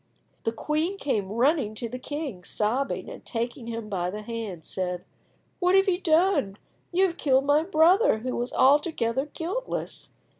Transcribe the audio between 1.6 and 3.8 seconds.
to the king, sobbing, and, taking